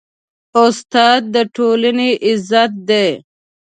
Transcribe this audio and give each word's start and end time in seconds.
استاد 0.63 1.21
د 1.33 1.35
ټولنې 1.55 2.09
عزت 2.25 2.71
دی. 2.89 3.09